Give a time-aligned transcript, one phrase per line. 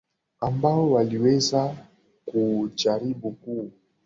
[0.39, 1.75] ambao waliweza
[2.25, 3.71] kujaribu ku